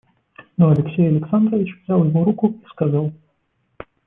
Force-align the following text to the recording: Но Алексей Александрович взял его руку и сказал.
Но 0.57 0.69
Алексей 0.71 1.09
Александрович 1.09 1.69
взял 1.83 2.03
его 2.03 2.23
руку 2.23 2.47
и 2.63 2.65
сказал. 2.71 3.13